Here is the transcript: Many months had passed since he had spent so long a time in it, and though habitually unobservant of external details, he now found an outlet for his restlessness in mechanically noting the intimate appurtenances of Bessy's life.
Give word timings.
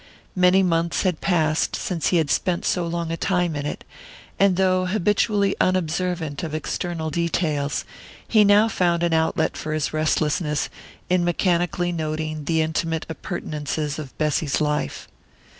Many 0.35 0.63
months 0.63 1.03
had 1.03 1.21
passed 1.21 1.75
since 1.75 2.07
he 2.07 2.17
had 2.17 2.31
spent 2.31 2.65
so 2.65 2.87
long 2.87 3.11
a 3.11 3.17
time 3.17 3.55
in 3.55 3.67
it, 3.67 3.83
and 4.39 4.55
though 4.57 4.85
habitually 4.87 5.55
unobservant 5.61 6.41
of 6.41 6.55
external 6.55 7.11
details, 7.11 7.85
he 8.27 8.43
now 8.43 8.67
found 8.67 9.03
an 9.03 9.13
outlet 9.13 9.55
for 9.55 9.73
his 9.73 9.93
restlessness 9.93 10.69
in 11.07 11.23
mechanically 11.23 11.91
noting 11.91 12.45
the 12.45 12.63
intimate 12.63 13.05
appurtenances 13.09 13.99
of 13.99 14.17
Bessy's 14.17 14.59
life. 14.59 15.07